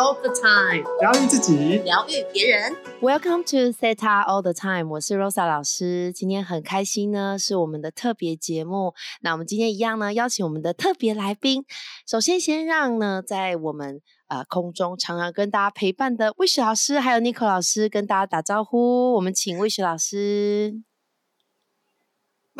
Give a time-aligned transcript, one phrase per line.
[0.00, 2.74] all the time，疗愈自己，疗愈别人。
[3.02, 6.10] Welcome to Theta All the Time，我是 Rosa 老师。
[6.14, 8.94] 今天很开心呢，是我们的特别节目。
[9.20, 11.66] 那我们今天一样呢，邀请我们的特别来宾。
[12.08, 19.12] 首先，先让呢，在我们呃空中常常跟大家陪伴的 Wish 老师，还有 Nico 老师跟大家打招呼。
[19.12, 20.80] 我们请 Wish 老师。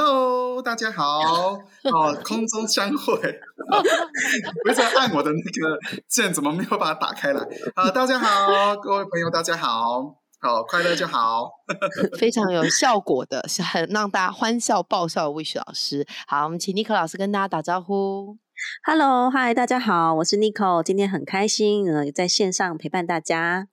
[0.03, 1.21] Hello，大家好！
[1.93, 3.13] 哦，空中相会，
[4.65, 7.47] 我一直按我的那个键，怎么没有把它打开来？
[7.75, 11.51] 啊，大家好，各位朋友，大家好，好快乐就好，
[12.19, 16.07] 非常有效果的，是很让大家欢笑爆笑的 Wish 老师。
[16.27, 18.39] 好，我们请 Nico 老师跟大家打招呼。
[18.87, 23.69] Hello，嗨，大家好，我是 Nico，今天很开心，呃，在线上陪伴大家。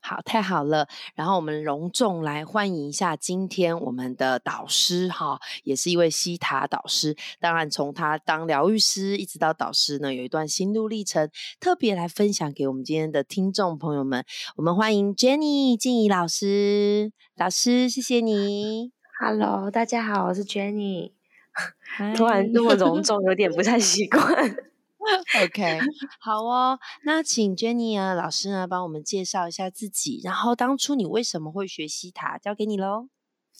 [0.00, 0.86] 好，太好了。
[1.14, 7.16] 然后我们隆重来欢迎一下今天我们的导师哈，也是一位西塔导师。
[7.40, 14.24] 当然，从他当疗愈师一直到导师呢，有一段心路历程，特别来分享给我们今天的听众朋友们。
[14.56, 18.92] 我们欢迎 Jenny 静怡老师，老师谢谢你。
[19.18, 21.12] Hello，大家好，我是 Jenny。
[22.16, 24.56] 突然那么隆重，有点不太习惯。
[25.42, 25.80] OK，
[26.20, 26.78] 好哦。
[27.04, 33.08] 那请 Jenny 啊老师呢帮我们介绍一下自己，然后当初你为什么会学西塔，交给你喽。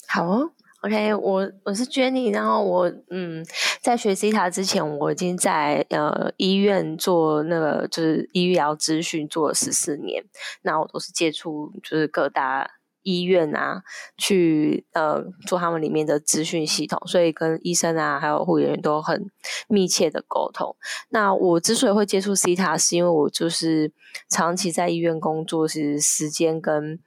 [0.08, 0.50] 好哦
[0.82, 3.44] ，OK，我我是 Jenny，然后我嗯
[3.80, 10.24] 在学西塔之前，我已经在呃医院做那个就是医疗咨询做了十四年，
[10.62, 12.70] 那我都是接触就是各大。
[13.02, 13.82] 医院啊，
[14.16, 19.30] 去呃做他们里面的资讯系统，所以跟医生啊还有护理员都很
[19.68, 20.76] 密切的沟通。
[21.08, 23.92] 那我之所以会接触 C 塔，是因为我就是
[24.28, 26.98] 长期在医院工作，是时间跟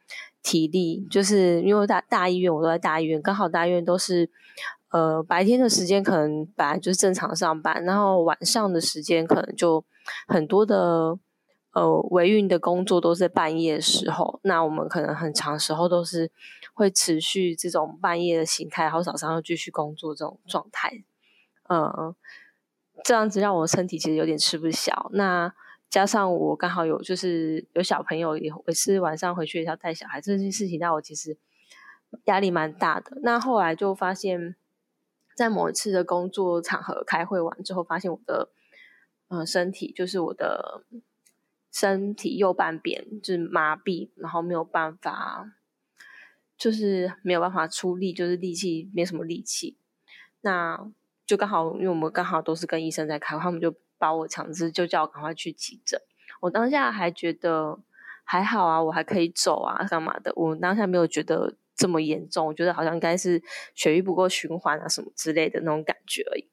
[0.41, 4.29] 体力，就是因为大大医院我都在大医院，刚好大医院都是
[4.91, 9.85] 呃白天的时间可能本来就是正常上班，然后晚上的时间可能就
[10.27, 11.17] 很多的。
[11.73, 16.31] 呃，维运的工作都是半夜的时候，那我们可能很长时候都是
[16.75, 21.03] 会持续这种半夜的形态，然后早上又继续工作这种状态。
[21.69, 22.13] 嗯，
[23.03, 25.09] 这样子让我身体其实有点吃不消。
[25.13, 25.51] 那
[25.89, 31.35] 加上我刚好有就是有小朋友，也也是晚上回去也要带小孩，这件事情让我其实
[32.25, 33.17] 压力蛮大的。
[33.23, 34.55] 那后来就发现，
[35.35, 38.49] 在某一次的工作场合开会完之后，发现我的
[39.29, 40.83] 嗯身体就是我的。
[41.73, 45.51] 身体右半边就是麻痹，然后没有办法，
[46.55, 49.75] 就是没有办法出力，就是力气没什么力气。
[50.41, 50.91] 那
[51.25, 55.99] 就刚好，因为我们刚好都是跟医生在开，他们就把我强制就叫我赶快去急诊。
[56.41, 57.79] 我当下还觉得
[58.23, 60.31] 还好啊，我还可以走啊，干嘛的？
[60.35, 63.41] 我当下没有觉得这么严重，我觉得好像应该是
[63.73, 66.47] 血液不够循环啊，什么之类的那种感觉而已。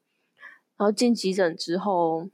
[0.77, 2.27] 然后进急诊之后。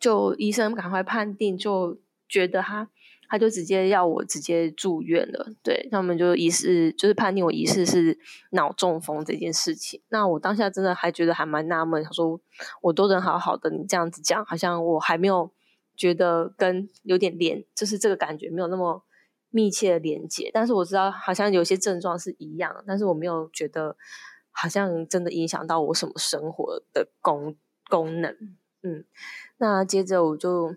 [0.00, 2.88] 就医生赶快判定，就觉得他，
[3.28, 5.52] 他就直接要我直接住院了。
[5.62, 8.18] 对他们就疑似，就是判定我疑似是
[8.52, 10.00] 脑中风这件事情。
[10.08, 12.40] 那我当下真的还觉得还蛮纳闷，他说
[12.80, 15.52] 我都人好好的，你这样子讲，好像我还没有
[15.94, 19.04] 觉得跟有点连，就是这个感觉没有那么
[19.50, 20.50] 密切的连接。
[20.54, 23.96] 但是我知道好像有些症状是一样，但是我没有觉得
[24.50, 27.54] 好像真的影响到我什么生活的功
[27.90, 28.34] 功能。
[28.82, 29.04] 嗯。
[29.58, 30.76] 那接着我就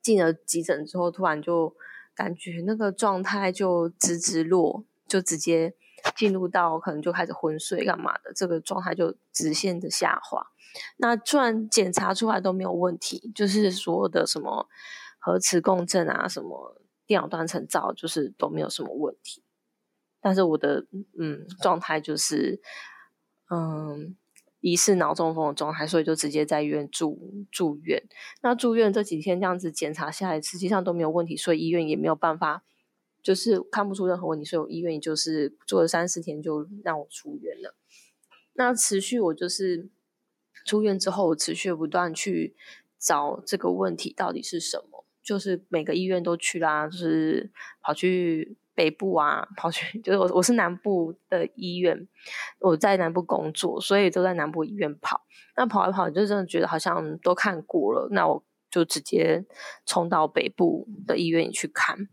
[0.00, 1.74] 进了急诊之后，突然就
[2.14, 5.74] 感觉那个状态就直直落，就直接
[6.16, 10.48] 进入到可能就开始昏睡干嘛的，这个状态就直线的下滑。
[10.98, 14.68] 那突然检查出来都没有问题，就是所有的什么
[15.18, 19.42] 核磁共振啊，什么电脑断层照，就是都没有什么问题。
[20.20, 20.86] 但是我的
[21.18, 22.60] 嗯状态就是
[23.50, 24.16] 嗯。
[24.62, 28.02] 疑似脑中风的状态，所以就直接在医院住住院。
[28.42, 32.64] 那住院这几天这样子检查下来，实际上都没有问题，所以医院也没有办法，
[33.22, 37.74] 就是看不出任何问题，所以医院就是住了三四天就让我出院了。
[38.54, 39.90] 那持续我就是
[40.64, 42.54] 出院之后，持续不断去
[42.98, 47.50] 找这个问题到底是什么，就是每个医院都去啦，就是
[47.82, 48.56] 跑去。
[48.82, 52.08] 北部啊，跑去 就是我我是南部的医院，
[52.58, 55.20] 我在南部工作，所以都在南部医院跑。
[55.56, 59.44] 那跑一跑，就真的觉得好像都看过了，那我就直接
[59.86, 62.08] 冲到北部的医院去看。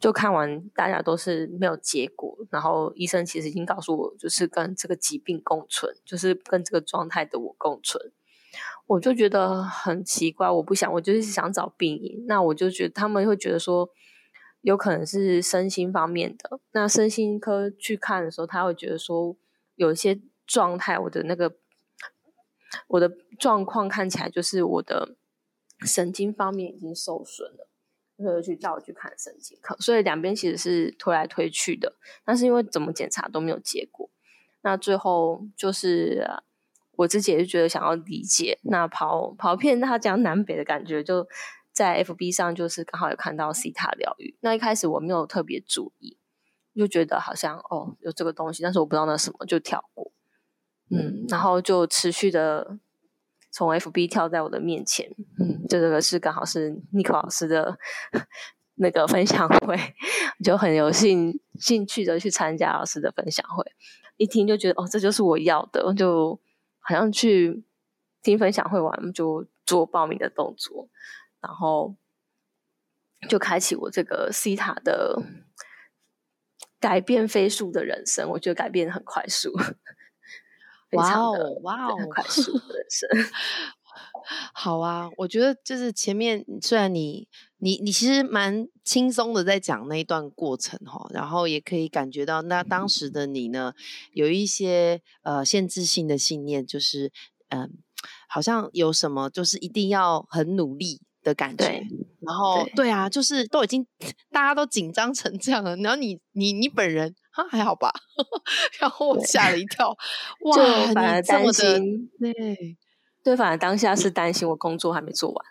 [0.00, 8.12] 就看完，大家都是没有结果，然后医生其实已经告诉我，就是跟这个疾病共存，就是跟这个状态的我共存。
[8.88, 12.26] 我就觉得很奇怪，我不想，我就是想找病因。
[12.26, 13.88] 那我就觉得他们会觉得说。
[14.62, 19.36] 有可能是身心方面的，那身心科去看的时候，他会觉得说
[19.74, 21.56] 有一些状态，我的那个
[22.86, 25.16] 我的状况看起来就是我的
[25.80, 27.68] 神经方面已经受损了，
[28.16, 29.76] 所以去叫我去看神经科。
[29.78, 34.08] 所以两边其实是推来推去的，但是因为怎么检查都没有结果，
[34.62, 36.24] 那最后就是
[36.92, 41.26] 我自己也是觉得想要理解，那跑跑遍他讲南北的感觉，就
[41.72, 44.36] 在 FB 上就是刚好有看到西塔疗愈。
[44.40, 46.18] 那一开始我没有特别注意，
[46.74, 50.12] 就觉得好像哦有这个东西，但是我不知道那什么，就跳过。
[50.90, 52.78] 嗯，然后就持续的。
[53.54, 55.06] 从 FB 跳在我的面前，
[55.38, 57.76] 嗯，就这个是刚好是 Nico 老师的
[58.76, 59.76] 那个分享会，
[60.42, 63.62] 就很有兴兴趣的去参加老师的分享会。
[64.16, 66.40] 一听就觉得哦，这就是我要的，就
[66.80, 67.62] 好像去
[68.22, 70.88] 听分享会完就做报名的动作，
[71.42, 71.96] 然后
[73.28, 75.20] 就开启我这个西塔的
[76.80, 78.30] 改变飞速的人生。
[78.30, 79.52] 我觉得改变很快速。
[80.92, 83.08] 哇哦，哇哦，快速人生。
[84.54, 87.28] 好啊，我觉得就是前面虽然你
[87.58, 93.74] 你你其实蛮轻松的在讲那一段过程哈，然后也可以感觉到那当时的你呢
[94.12, 97.10] 有一些呃限制性的信念，就是
[97.48, 97.82] 嗯
[98.28, 101.82] 好像有什么就是一定要很努力的感觉，
[102.20, 103.86] 然后对啊，就是都已经
[104.30, 107.14] 大家都紧张成这样了，然后你你你本人。
[107.32, 107.90] 啊，还好吧，
[108.78, 110.56] 然后我吓了一跳，哇，
[110.92, 112.76] 反而担心，对，
[113.24, 115.42] 对，反而当下是担心我工作还没做完，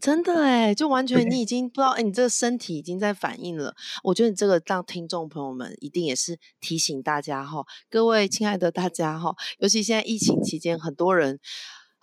[0.00, 3.74] 真的哎，就完全你已经不知道，哎，你这个身体已经在反应了。
[4.02, 11.38] 我觉得你这个让听众朋友们一定也是提醒大家哈，各位亲爱的大家哈，尤其现在疫情期间，很多人。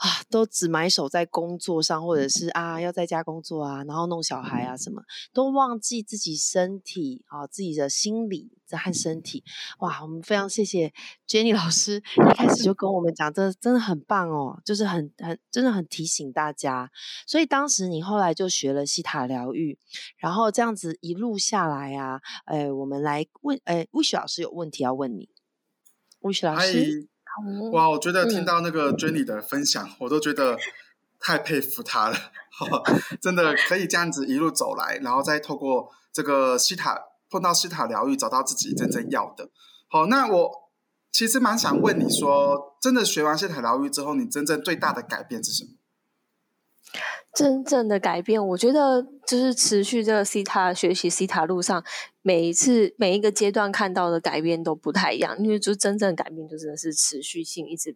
[0.02, 9.44] 啊，都只埋首在工作上，或者是啊要在家工作啊，然后弄小孩啊，什么都忘记自己身体啊，自己的心理和身体。
[9.78, 10.92] 哇，我们非常谢谢
[11.28, 16.90] Jenny 老师一开始就跟我们讲，这真的很棒哦，就是很很真的很提醒大家。
[17.28, 19.78] 所以当时你后来就学了西塔疗愈，
[20.18, 25.30] 然后这样子一路下来啊，哎，我们来问，哎，Wish 老师有问题要问你
[26.22, 27.08] ，Wish 老师。
[27.72, 30.58] 哇，我觉得听到那个 Jenny 的分享，我都觉得
[31.20, 32.18] 太佩服她了。
[33.22, 37.00] 真的可以这样子一路走来，然后再透过这个西塔
[37.30, 39.50] 碰到西塔疗愈，找到自己真正要的。
[39.88, 40.52] 好，那我
[41.12, 45.72] 其实蛮想问你说，真的学完西塔疗愈之后，你真正最大的改变是什么？
[47.34, 51.82] 真正的改变，我觉得就是持续这个 C 塔学习 C 塔路上，
[52.22, 57.96] 每一次每一个阶段看到的改变都不太一样，因为就真正改变就真的是持续性，一直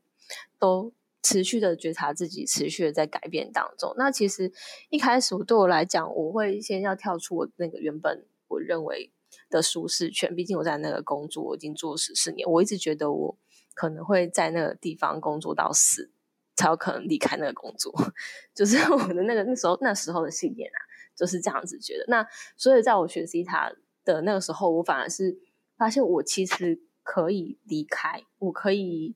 [0.57, 3.93] 都持续的觉察自己，持续的在改变当中。
[3.97, 4.53] 那其实
[4.89, 9.11] 一开始对我来讲，我会先要跳出我那个原本我认为
[9.49, 13.37] 的舒适圈，毕竟我在那个工作我已经做十四年，我一直觉得我
[13.73, 16.09] 可能会在那个地方工作到死。
[16.55, 17.93] 才有可能离开那个工作，
[18.55, 20.79] 就是我的那个那时候那时候的信念啊，
[21.15, 22.05] 就是这样子觉得。
[22.07, 22.25] 那
[22.55, 23.73] 所以在我学习他
[24.05, 25.37] 的那个时候，我反而是
[25.77, 29.15] 发现我其实可以离开，我可以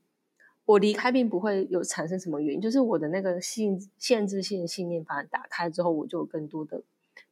[0.65, 6.83] 我离开并不会有产生什么原因，就是我的那个限限制性信念反而打开之后，我就有更多的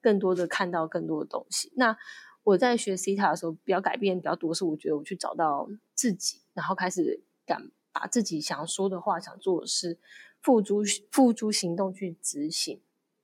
[0.01, 1.73] 更多的看到更多的东西。
[1.75, 1.97] 那
[2.43, 7.69] 我在学 C 塔的时候，比较改变比较多是我觉得我去找到自己，然后开始敢。
[7.99, 9.97] 把自己想说的话、想做的事
[10.39, 12.79] 付诸付诸行动去执行，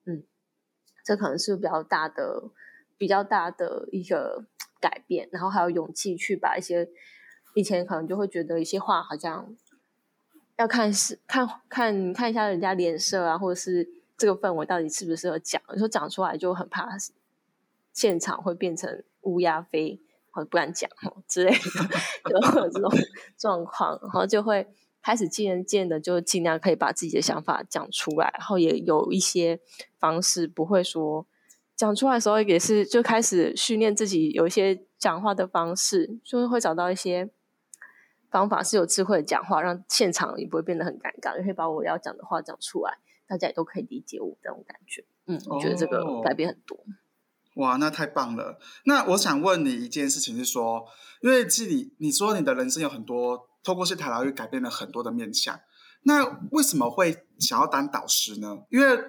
[0.06, 0.24] 嗯，
[1.06, 2.50] 这可能是比较大的、
[2.98, 4.48] 比较大的一个
[4.82, 5.30] 改变。
[5.32, 6.90] 然后还有勇气去把一些
[7.54, 9.56] 以前可能就会觉得一些话好像
[10.58, 13.88] 要看是看看看一下人家脸色啊，或者是
[14.18, 15.62] 这个氛围到底适不适合讲。
[15.70, 16.90] 有时候讲出来就很怕
[17.92, 20.02] 现场会变成乌鸦飞。
[20.34, 21.60] 或不敢讲哦之类的，
[22.30, 22.92] 就会有这种
[23.38, 24.68] 状况，然后就会
[25.02, 29.60] 开始渐渐的就尽量可以把自己的想法讲出来，然后也有一些
[30.00, 31.28] 方式不会说
[31.76, 37.30] 讲出来的时候也是就开始训练自己有一些讲话的方式，就是会找到一些
[38.32, 42.98] 方法是有智慧的讲话，让现场也不会变得很尴尬，也可以把我要讲的话讲出来，
[43.28, 45.06] 大家也都可以理解我这种感觉。
[45.28, 46.78] 嗯，我觉得这个改变很多。
[47.56, 48.58] 哇，那太棒了！
[48.86, 50.84] 那我想问你一件事情是说，
[51.22, 55.60] 因为这里你说你的人生有很多透过是塔疗愈改变了很多的面相，
[56.02, 58.58] 那为什么会想要当导师呢？
[58.72, 59.00] 因为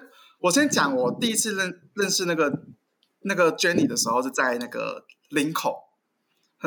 [0.41, 2.61] 我先讲，我第一次认认识那个
[3.21, 5.75] 那个 Jenny 的时候是在那个林口，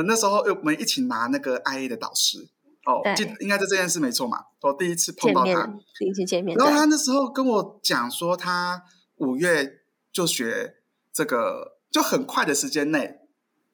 [0.05, 2.49] 那时候我们一起拿那个 IA 的导师
[2.87, 4.47] 哦，就应该是这件事没错嘛。
[4.63, 8.83] 我第一次碰到他，第一次见面，然后他那时候跟我讲说，他
[9.19, 9.81] 五月
[10.13, 10.75] 就学。
[11.19, 13.19] 这个就很快的时间内，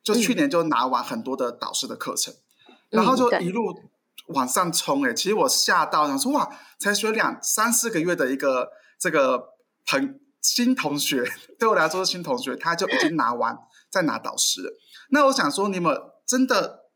[0.03, 2.33] 就去年就拿完很多的导师的课程，
[2.89, 3.79] 然后就一路
[4.29, 5.05] 往上冲。
[5.05, 9.51] 哎，其实我吓到，想说哇，才学两三四个月的一个这个
[9.85, 11.23] 朋新同学，
[11.61, 13.59] 对我来说是新同学，他就已经拿完
[13.93, 14.73] 在拿导师了。
[15.11, 16.87] 那我想说，你们真的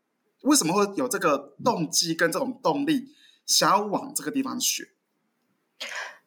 [0.41, 3.09] 为什么会有这个动机跟这种动力，
[3.45, 4.87] 想要往这个地方学？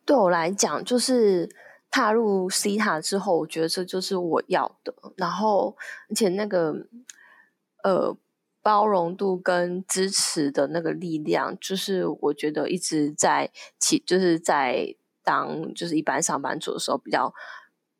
[0.06, 1.48] 对我来讲，就是
[1.92, 4.92] 踏入 C 塔之后，我觉得这就是我要的。
[5.16, 5.76] 然后，
[6.10, 6.74] 而且那个
[7.84, 8.16] 呃
[8.60, 14.96] 包容度跟支持的那个力量，就是我觉得一直在起，就是在。
[15.24, 17.32] 当就是一般上班族的时候，比较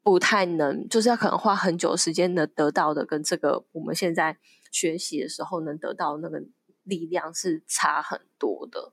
[0.03, 4.37] 不太能，就是要可能花很久时间能得到的，跟这个我们现在
[4.73, 6.43] 学习的时候能得到那个
[6.83, 8.93] 力量是差很多的。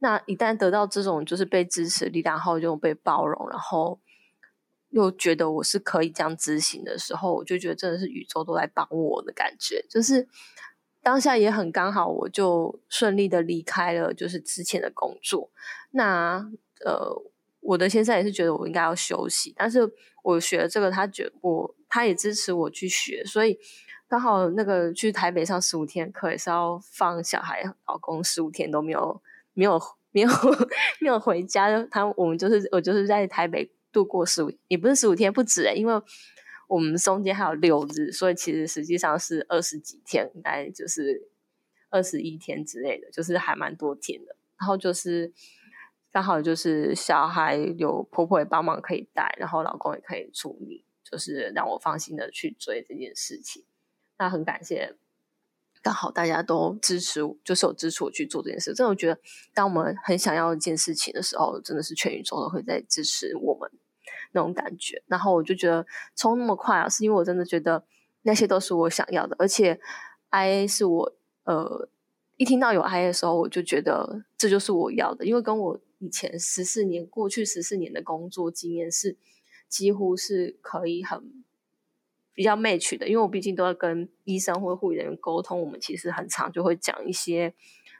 [0.00, 4.00] 那一旦得到这种就是被支持力量后，就被包容，然后
[4.90, 9.84] 又觉得我是可以这样执行的时候，我就觉得真的是宇宙都在帮我的感觉。
[9.88, 10.28] 就是
[11.02, 15.50] 当下也很刚好，我就顺利的离开了就是之前的工作。
[15.90, 16.50] 那
[16.84, 17.22] 呃。
[17.62, 19.80] 我的先生也是觉得我应该要休息，但是
[20.22, 23.58] 我学了这个，他觉我他也支持我去学，所以
[24.08, 29.20] 刚好那个去台北上十五天课也是要放小孩，老公十五天都没有
[29.52, 29.78] 没有
[30.10, 30.28] 没有
[31.02, 35.94] 没有回家，他我们就是我就是在台北度过十五，也不是十五天不止诶，因为
[36.68, 41.28] 我们中间还有六日，所以其实实际上是二十几天，大概就是
[41.90, 45.32] 二十一天之类的，就是还蛮多天的，然后就是。
[46.12, 53.64] 刚好就是小孩有婆婆也帮忙可以带，然后老公也可以处理，就是让我放心的去追这件事情。
[54.18, 54.96] 那很感谢，
[55.82, 58.74] 刚好大家都支持，就是有支持我去做这件事。
[58.74, 59.20] 真的，我觉得
[59.54, 63.70] 当我们很想要一件事情的时候，真的是全宇宙都会在支持我们
[64.32, 65.02] 那种感觉。
[65.06, 67.84] 然后我就觉得冲那么快啊，是因为我真的觉得
[68.22, 69.80] 那些都是我想要的，而且
[70.30, 71.12] IA 是我
[71.44, 71.88] 呃
[72.36, 75.80] 一听到有 IA 的时候，我就觉得这就是我要的，因为跟我。
[76.02, 79.18] 以前十四年过去十四年的工作经验是
[79.68, 81.44] 几乎是可以很
[82.34, 87.54] 比较 match 的，因为我毕竟都要跟医生或护理人员沟通，我们其实很常就会讲一些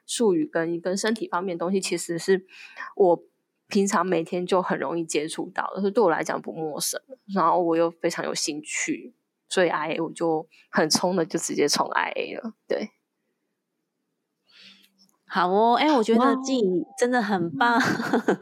[0.07, 2.47] 术语跟跟身体方面的东西，其实是
[2.97, 3.23] 我
[3.69, 7.01] 平常每天就很容易接触到，所以对我来讲不陌生。
[7.35, 9.15] 然后我又非常有兴趣，
[9.49, 12.91] 所以 IA 我就很冲的就直接冲 IA 了，对。
[15.33, 17.81] 好哦，哎，我觉得静怡真的很棒，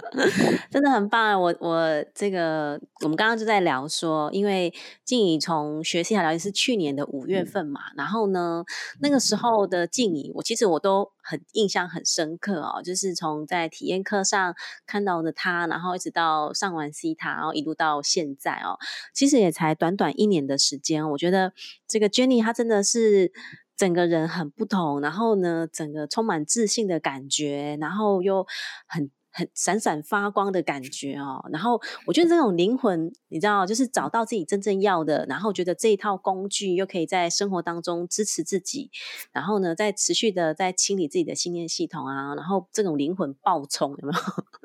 [0.73, 1.39] 真的很棒。
[1.39, 4.73] 我我这个，我们刚刚就在聊说，因为
[5.05, 8.65] 静怡从学西塔疗愈是去年的五月份嘛，然后呢，
[9.01, 14.55] 那个时候的静怡，我其实我都很印象很深刻哦，就是从在体验课上
[14.87, 18.79] 看到的他，然后一直到上完西塔，然后一路到现在哦，
[19.13, 21.53] 其实也才短短一年的时间，我觉得
[21.87, 23.31] 这个 Jenny 她真的是。
[23.79, 28.45] 整个人很不同，然后呢，整个充满自信的感觉，然后又
[28.89, 31.49] 很很闪闪发光的感觉哦。
[31.53, 38.91] 然后我觉得这种灵魂，你知道，就是找到自己真正要的，然后觉得这一套工具又可以在生活当中支持自己，
[39.31, 44.21] 然后呢，在持续的在清理自己的信念系统啊，然后这种灵魂爆冲有没有？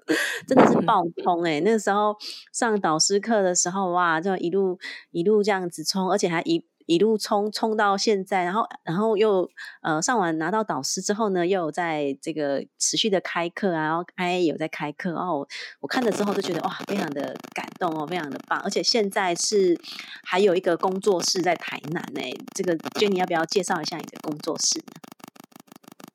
[0.48, 1.62] 真的是爆冲哎！
[1.62, 2.18] 那个时候
[2.52, 4.80] 上导师课的时候，哇，就一路
[5.12, 6.66] 一路这样子冲，而且还一。
[6.86, 9.50] 一路冲冲到现在，然后然后又
[9.82, 15.48] 呃上完拿到导师之后呢，又有在这个持续的开课啊，然后 I 有在开课哦。
[15.80, 18.60] 我看了之后就觉得哇，非常的感动哦，非常的棒。
[18.62, 19.80] 而且现在是
[20.24, 22.22] 还有一个工作室在台南呢。
[22.56, 24.84] 这个 Jenny 要不要介绍一下你的工作室？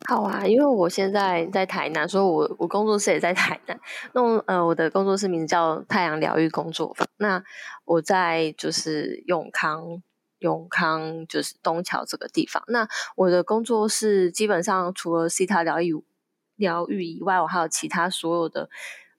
[0.08, 3.78] 好啊，因为我现在在台南，所以我我工作室也在台南。
[4.14, 7.06] 那呃，我的工作室名字叫太阳疗愈工作坊。
[7.18, 7.42] 那
[7.84, 10.02] 我在就是永康。
[10.38, 12.62] 永康就是东桥这个地方。
[12.68, 15.94] 那我的工作室基本上除了西塔疗愈
[16.56, 18.68] 疗愈以外，我还有其他所有的，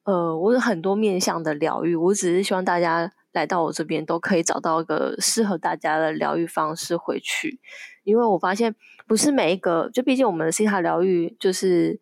[0.04, 1.96] 呃，我有很多面向的疗愈。
[1.96, 7.60] 我只是希望大家来到我这边都可以找到一个适合大家的疗愈方式回去。
[8.04, 8.76] 因为我发现
[9.08, 12.00] 不是每一个，就毕竟我们的西塔疗愈就是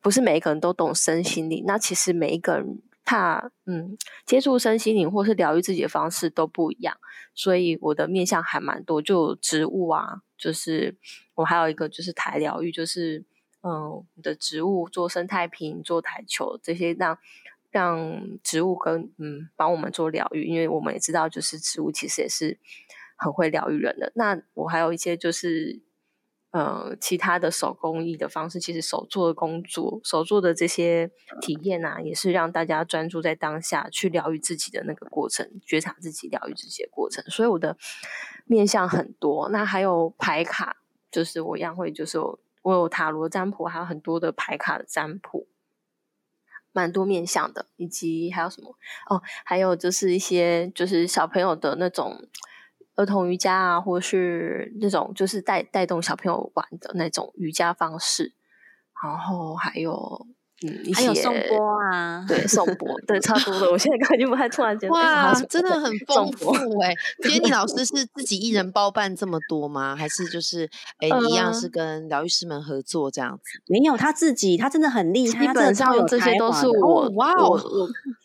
[0.00, 1.64] 不是每一个人都懂身心灵。
[1.66, 2.82] 那其实每一个人。
[3.08, 3.96] 怕嗯，
[4.26, 6.94] 接触身心灵或是疗愈自己的方式都不一样，
[7.34, 10.94] 所以我的面向还蛮多，就植物啊，就是
[11.34, 13.24] 我还有一个就是台疗愈，就是
[13.62, 17.18] 嗯的植物做生态瓶、做台球这些，让
[17.70, 22.58] 让植物跟嗯帮我们做疗愈，因为我们也知道，就是植物其实也是
[23.16, 24.12] 很会疗愈人的。
[24.16, 25.87] 那我还有一些就是。
[26.50, 31.10] 呃，其他的手工艺的方式，其实手做的工作、手做的这些
[31.42, 37.22] 体验啊，也是让大家专注在当下，去疗愈自己的那个过程，觉察自己、疗愈自己的过程。
[37.28, 37.76] 所以我的
[38.46, 39.50] 面向很多。
[39.50, 40.78] 那还有牌卡，
[41.10, 45.48] 就是我一样会，就是我有塔罗占卜，还有很多的牌卡的占卜。
[46.72, 48.76] 蛮多面向的，以及还有什么
[49.08, 52.28] 哦，还有就是一些就是小朋友的那种
[52.98, 58.32] 儿童瑜伽啊，或者是那种就是带带动小朋友玩的那种瑜伽方式，
[59.02, 60.26] 然后还有
[60.66, 61.56] 嗯，一还有颂些钵
[61.92, 63.70] 啊，对颂钵，对，差不多的。
[63.70, 66.92] 我现在感觉不太突然间， 哇，真的很丰颂富钵哎！
[67.22, 69.94] 杰尼老师是自己一人包办这么多吗？
[69.94, 73.62] 还是就是哎一样是呃跟疗愈师们合作这样子？
[73.68, 77.56] 没有他自己，他真的很厉害，基他本上这些都是我哦哇哦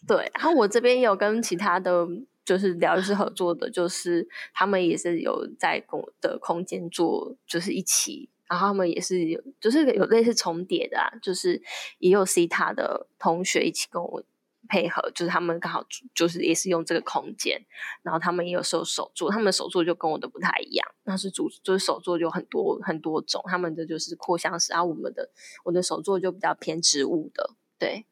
[0.07, 2.03] 对，然后我这边也有跟其他的
[2.45, 11.61] 就是疗愈师合作的，就是他们也是有在跟我的空间做，就是一起，然后他们也是有就是有类似重叠的啊，就是
[11.99, 14.23] 也有 C 塔的同学一起跟我。
[14.69, 15.85] 配合就是他们刚好
[16.15, 17.61] 就是也是用这个空间，
[18.01, 25.29] 然后他们也有时候手作，他们的手作就跟我的不太一样，那是主就是手作就很多很多种，他们的就是扩香石，然后我们的
[25.65, 28.05] 我的手作就比较偏植物的，对，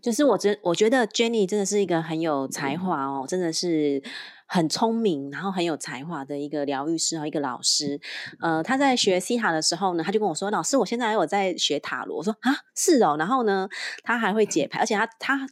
[0.00, 4.02] 就是我觉我觉得 Jenny 真的是一个很有才华哦，真的是
[4.46, 8.00] 很聪明，然后很有才华的一个疗愈师和一个老师。
[8.40, 13.68] 呃，他在学西塔的时候呢，他就跟我说：“老师，我现在还有在学塔罗。”我说：“啊，是哦。”然后呢，
[14.04, 15.46] 他还会解牌，而且他他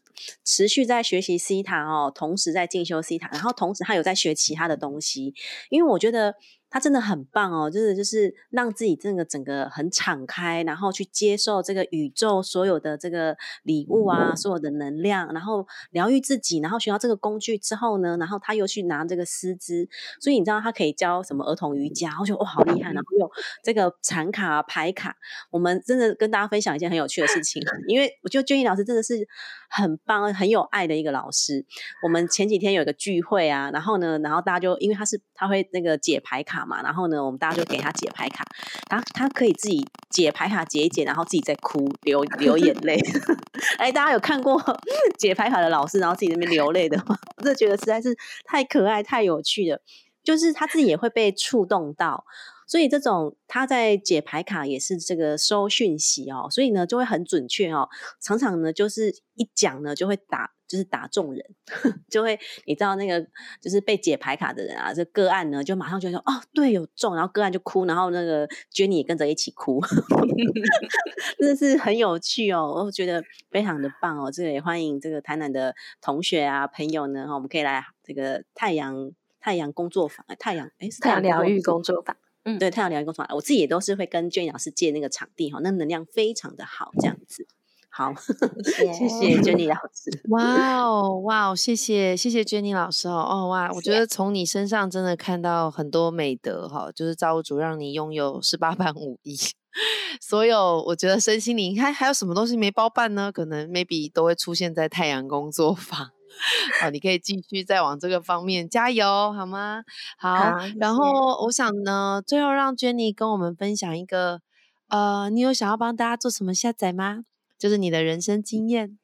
[0.44, 5.34] 持续在学习西塔哦，同时在进修西塔，然后同时他有在学其他的东西。
[5.68, 6.36] 因为我觉得
[6.72, 19.86] 他真的很棒哦，就是就是让自己这个整个很敞开，然后去接受这个宇宙所有的这个礼物啊，所有的能量，然后疗愈自己，然后学到这个工具之后呢，然后他又去拿这个师资，
[20.18, 23.30] 所以你知道他可以教什么儿童瑜伽，我觉得哇好厉害，然后有
[23.62, 25.14] 这个禅卡、啊、牌卡，
[25.50, 29.28] 我们真的跟大家分享一件很有趣的事情，因为我觉得娟怡老师真的是
[29.68, 31.66] 很棒、很有爱的一个老师。
[32.02, 38.44] 我们前几天有一个聚会啊，然后呢，然后大家就因为他是他会那个解牌卡嘛，然后呢，我们大家就给他解牌卡，
[38.88, 42.98] 他他可以自己解牌卡解一解，然后自己在哭流 流眼泪。
[43.78, 44.60] 哎，大家有看过
[45.18, 47.16] 解牌卡的老师，然后自己在那边流泪的吗？
[47.36, 49.80] 我真的觉得实在是太可爱、太有趣了，
[50.22, 52.24] 就是他自己也会被触动到。
[52.64, 57.86] 所以这种他在解牌卡也是这个收讯息哦，所以呢就会很准确哦，
[58.18, 61.44] 常常呢就是一讲呢就会打，就是打中人，
[62.08, 63.20] 就会你知道那个
[63.60, 69.82] 就是被解牌卡的人啊，这个案呢就马上就说哦对有中，然后个案就哭，然后那个 Jenny 也跟着一起哭
[71.38, 82.16] 真的是很有趣哦，我觉得非常的棒哦，这个也欢迎这个台南的同学啊朋友呢，我们可以来这个太阳太阳工作坊，太阳哎是太阳疗愈工工作坊。
[82.44, 87.46] 嗯对，太阳疗愈工作坊，我自己也都是会跟娟老师借那个场地哈，那能量非常的好，这样子。
[87.94, 88.10] 好，
[88.94, 90.22] 谢谢娟妮老师。
[90.30, 99.36] 哇哦，哇哦，谢谢谢谢 Jenny 老师哦，哦哇，我觉得从你身上真的看到很多美德哈，就是造物主让你拥有十八般武艺，
[100.22, 103.30] 所有我觉得身心灵，还还有什么东西没包办呢？
[103.30, 106.10] 可能 maybe 都会出现在太阳工作坊。
[106.80, 109.82] 好，你可以继续再往这个方面加油，好吗？
[110.16, 110.32] 好，
[110.80, 114.40] 然谢后我想呢，最后让 Jenny 跟我们分享一个，
[114.88, 117.24] 呃，你有想要帮大家做什么下载吗？
[117.62, 118.98] 就是你的人生经验。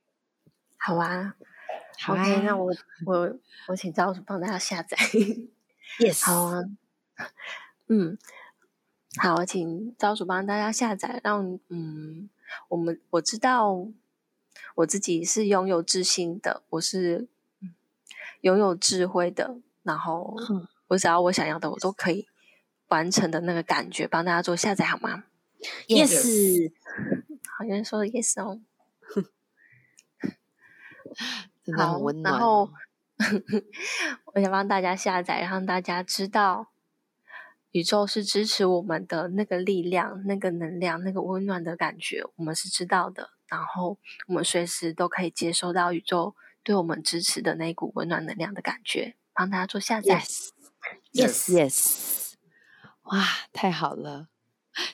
[0.76, 1.36] 好啊
[1.96, 2.74] 好啊，OK，那我
[3.06, 4.96] 我我请赵叔帮大家下载。
[6.00, 6.64] Yes，好啊，
[7.86, 8.18] 嗯，
[9.16, 12.28] 好，请招主帮大家下载，让嗯，
[12.66, 13.86] 我们我知道
[14.74, 17.28] 我自己是拥有自信的，我是
[17.62, 17.72] 嗯
[18.40, 22.26] 拥有智慧的，然后嗯我只要我想要的，我都可以
[22.88, 25.22] 完成的那个感觉，帮大家做下载好吗
[25.86, 26.72] ？Yes，
[27.58, 28.60] 好，有人说 yes 哦，
[31.64, 32.70] 真的好很温暖哦。
[33.16, 33.50] 然 后
[34.34, 36.68] 我想帮大家下载，让大家知道
[37.72, 43.30] 宇宙是支持我们的那个力量、那个能量、那个温暖的感觉，我们是知道的。
[43.48, 50.22] 然后我们随时都可以接收到宇宙对我们支持的那股温暖能量的感觉，帮大家做下载。
[51.12, 52.34] Yes, yes！
[53.02, 54.28] 哇，太好了！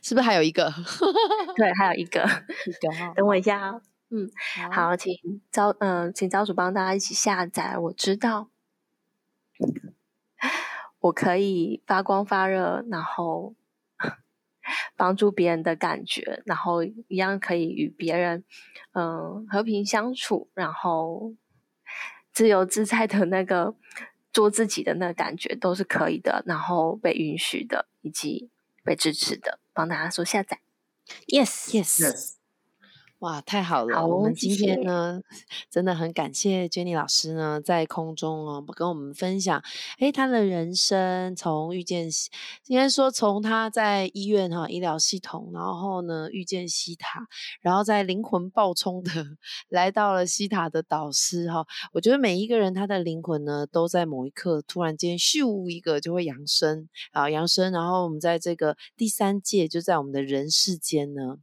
[0.03, 0.73] 是不是还有一个？
[1.57, 2.21] 对，还有一个，
[2.67, 3.83] 一个哈等我一下哦。
[4.11, 4.31] 嗯，
[4.71, 5.13] 好，请
[5.51, 7.77] 招嗯、请招主帮大家一起下载。
[7.77, 8.49] 我知道，
[11.01, 13.55] 我可以发光发热，然后
[14.97, 18.45] 帮助别人的感觉，然后一样可以与别人
[18.93, 21.35] 嗯、和平相处，然后
[22.33, 23.75] 自由自在的那个
[24.33, 28.51] 做自己的那个感觉都是可以的，然后被允许的，以及
[28.85, 29.59] 被支持的。
[29.75, 30.61] 帮大家说下载。
[31.27, 32.35] Yes，Yes，Yes，
[33.25, 33.97] 哇，太好了！
[33.97, 35.19] 好我们今天谢呢，
[35.71, 39.63] 真的很感谢 Jenny 老师呢，在空中哦跟我们分享，
[39.99, 42.29] 诶，他的人生从遇见西，
[42.67, 47.27] 应该说从他在医院哈医疗系统，然后呢遇见西塔，
[47.63, 49.11] 然后在灵魂爆冲的
[49.71, 51.65] 来到了西塔的导师哈。
[51.95, 57.73] 我觉得每一个人他的灵魂呢，都在某一刻突然间咻一个就会扬升啊，扬升。
[57.73, 61.39] 然后我们在这个第三届，就在我们的人世间呢。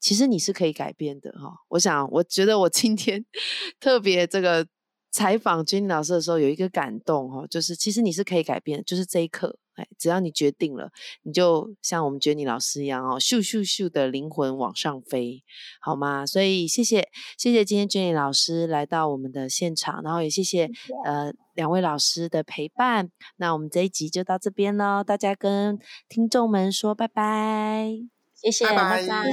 [0.00, 3.24] 其实你是可以改变的哈、我想，我觉得我今天
[3.80, 4.66] 特别这个
[5.10, 10.90] 采访君老师的时候，有一个感动哈、就是其实你是可以改变的，就是这一刻，哎，只要你决定了，
[11.22, 15.42] 你就像我们觉得你老师一样哦，咻咻咻的灵魂往上飞，
[15.80, 16.26] 好吗？
[16.26, 20.70] 所以谢谢谢谢今天 Jenny 老师来到我们的现场，然后也谢谢
[21.04, 23.10] 呃两位老师的陪伴。
[23.36, 25.78] 那我们这一集就到这边喽，大家跟
[26.08, 28.15] 听众们说拜拜。
[28.50, 28.74] 谢谢，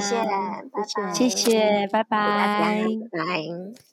[0.00, 2.08] 谢，谢谢，拜拜。
[3.10, 3.84] 拜拜。